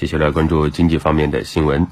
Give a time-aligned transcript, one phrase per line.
[0.00, 1.86] 继续来关注经济方面的新闻，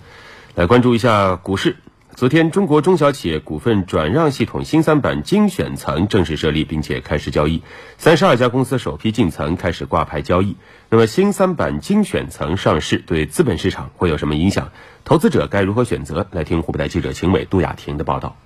[0.55, 1.77] 来关注一下股市。
[2.15, 7.63] 昨天，中国中小企业股份转让系统新三板精选层正式设立，并且开始交易，
[7.99, 10.57] 三十二家公司首批进层开始挂牌交易。
[10.89, 14.71] 那么，新三板精选层上市对资本市场会有什么影响？
[15.05, 16.27] 投资者该如何选择？
[16.31, 18.39] 来听湖北台记者秦伟、杜雅婷的报道。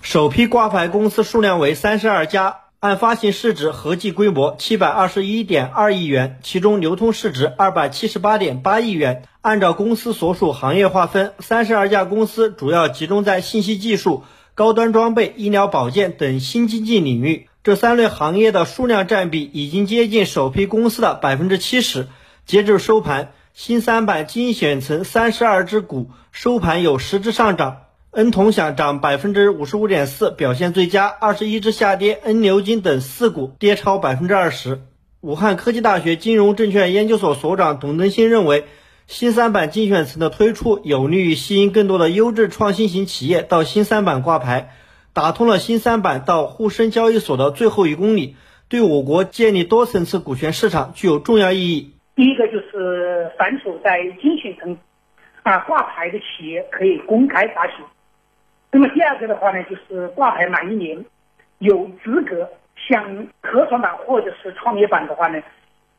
[0.00, 2.59] 首批挂牌公司数量为三十二家。
[2.80, 9.24] 按发行市值合计规模七百二十一点二亿元，其中流通市值二百七十八点八亿元。
[9.42, 14.24] 按照公司所属行业划分，三十二家公司主要集中在信息技术、
[14.54, 17.50] 高端装备、医疗保健等新经济领域。
[17.62, 22.08] 这三类行业的数量占比已经接近首批公司的百分之七十。
[22.46, 27.82] 截至收盘，新三板精选层三十二只股收盘有十只上涨。
[28.12, 31.06] 恩同享涨百分之五十五点四，表现最佳。
[31.06, 34.80] 二十一只下跌，恩牛金等四股跌超百分之二十。
[35.20, 38.64] 武汉科技大学金融证券研究所所长董登新认为，
[39.06, 44.70] 新三板精选层的推出有利于吸引更多的优质创新型企业到新三板挂牌，
[45.12, 48.34] 打通了新三板到沪深交易所的最后一公里，
[48.68, 51.92] 对我国建立多层次股权市场具有重要意义。
[52.16, 54.76] 第一个就是凡所在精选层
[55.44, 57.86] 啊挂牌的企业可以公开发行。
[58.72, 61.04] 那么第二个的话呢，就是挂牌满一年，
[61.58, 65.42] 有资格向科创板或者是创业板的话呢，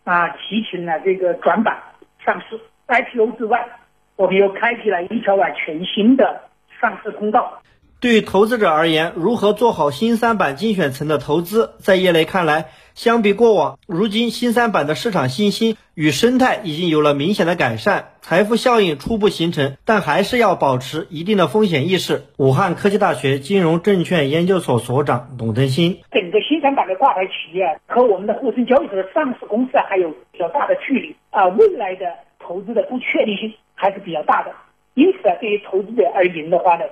[0.06, 1.78] 啊提请了这个转板
[2.24, 3.68] 上市 IPO 之外，
[4.16, 6.42] 我们又开辟了一条全新的
[6.80, 7.62] 上市通道。
[8.02, 22.24] 对于投资者而言，如何做好新三板精选层的投资，在业内看来，相比过往，如今新三板的市场信心与生态已经有了明显的改善，财富效应初步形成，但还是要保持一定的风险意识。
[22.40, 32.08] 武汉科技大学金融证券研究所所长董登新：整个新三板的挂牌企业和我们的沪深交易所的上市公司还有比较大的距离啊，未来的
[32.40, 34.54] 投资的不确定性还是比较大的，
[34.96, 36.86] 因此啊，对于投资者而言的话呢。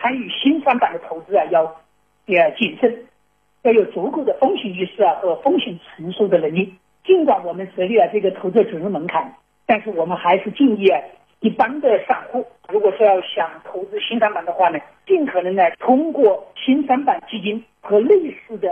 [0.00, 1.64] 参与新三板的投资啊，要
[2.26, 3.04] 要谨慎，
[3.62, 6.74] 要有足够的风险意识啊和风险承受的能力。
[7.04, 9.34] 尽管我们设立了这个投资准入门槛，
[9.64, 11.00] 但是我们还是建议啊，
[11.40, 18.68] 一般的散户，如果说要想投资新三板的话呢，尽可能呢通过新三板基金和类似的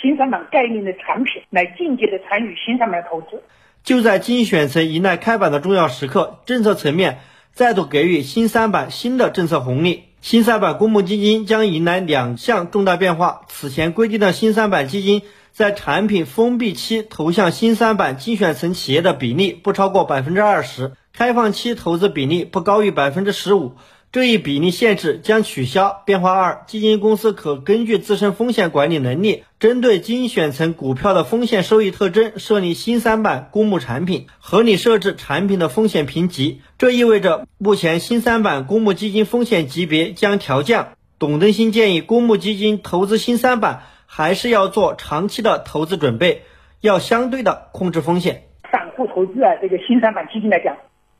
[0.00, 3.42] 新三板概念的产品来间接的参与新三板投资。
[3.84, 7.18] 就在精选层迎来开板的重要时刻，政策层面
[7.52, 10.07] 再度给予新三板新的政策红利。
[10.28, 13.46] 新三板公募基金将迎来两项重大变化。
[13.48, 15.22] 此前规定的新三板基金
[15.52, 23.76] 在产品封闭期投向新三板精选层企业的比例不超过百分之二十，开放期投资比例不高于百分之十五。
[24.10, 26.02] 这一比例限制将取消。
[26.06, 36.62] 变化二，基金公司可根据自身风险管理能力，针对精选层股票的风险收益特征，设立新三板公募产品，合理设置产品的风险评级。
[36.78, 40.88] 这意味着，目前新三板公募基金风险级别将调降。
[41.18, 46.44] 董登新建议，公募基金投资新三板，还是要做长期的投资准备，
[46.80, 48.44] 要相对的控制风险。
[48.72, 50.74] 散户投资啊，这个新三板基金来讲，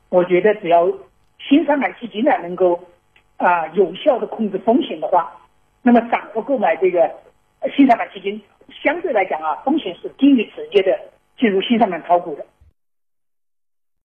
[0.09, 0.91] 我觉得只要。
[1.49, 2.79] 新三板基金呢，能够
[3.37, 5.35] 啊有效的控制风险的话，
[5.81, 7.11] 那么散户购买这个
[7.75, 8.39] 新三板基金，
[8.83, 10.95] 相对来讲啊，风险是低于直接的
[11.39, 12.45] 进入新三板炒股的。